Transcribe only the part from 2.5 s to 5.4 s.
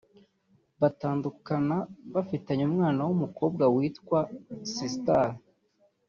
umwana w’umukobwa witwa Crystal